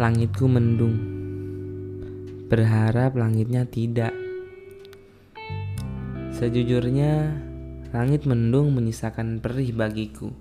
[0.00, 0.96] Langitku mendung,
[2.48, 4.16] berharap langitnya tidak.
[6.32, 7.28] Sejujurnya,
[7.92, 10.32] langit mendung menyisakan perih bagiku.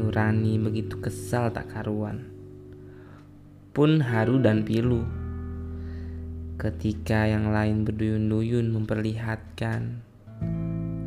[0.00, 2.24] Nurani begitu kesal tak karuan,
[3.76, 5.04] pun haru dan pilu.
[6.56, 10.00] Ketika yang lain berduyun-duyun memperlihatkan,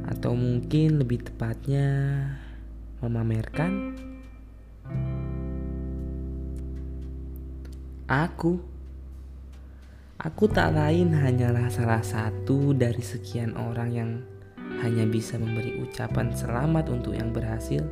[0.06, 1.90] atau mungkin lebih tepatnya
[3.02, 3.98] memamerkan.
[8.08, 8.56] Aku,
[10.16, 14.24] aku tak lain hanyalah salah satu dari sekian orang yang
[14.80, 17.84] hanya bisa memberi ucapan selamat untuk yang berhasil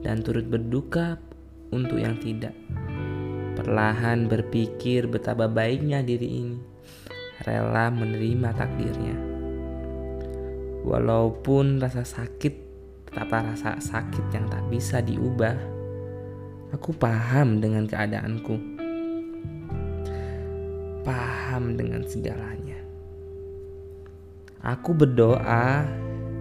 [0.00, 1.20] dan turut berduka
[1.68, 2.56] untuk yang tidak.
[3.60, 6.58] Perlahan berpikir betapa baiknya diri ini,
[7.44, 9.16] rela menerima takdirnya.
[10.80, 12.54] Walaupun rasa sakit
[13.12, 15.60] tetaplah rasa sakit yang tak bisa diubah,
[16.72, 18.75] aku paham dengan keadaanku
[21.06, 22.82] paham dengan segalanya.
[24.66, 25.86] Aku berdoa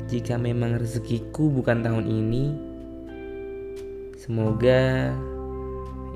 [0.09, 2.43] jika memang rezekiku bukan tahun ini,
[4.17, 5.13] semoga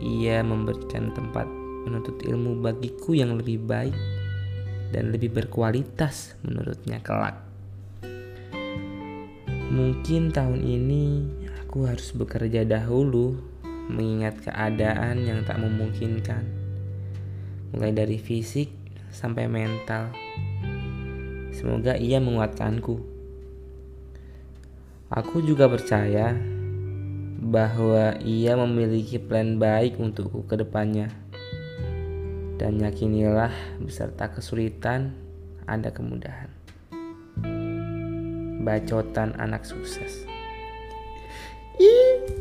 [0.02, 1.46] ia memberikan tempat
[1.86, 3.94] menuntut ilmu bagiku yang lebih baik
[4.90, 7.38] dan lebih berkualitas menurutnya kelak.
[9.70, 11.06] Mungkin tahun ini
[11.62, 13.38] aku harus bekerja dahulu
[13.94, 16.59] mengingat keadaan yang tak memungkinkan
[17.74, 18.70] mulai dari fisik
[19.10, 20.14] sampai mental.
[21.54, 22.96] Semoga ia menguatkanku.
[25.10, 26.38] Aku juga percaya
[27.42, 31.10] bahwa ia memiliki plan baik untukku ke depannya.
[32.60, 35.16] Dan yakinilah beserta kesulitan
[35.66, 36.52] ada kemudahan.
[38.62, 40.28] Bacotan anak sukses.
[41.80, 42.39] Ih.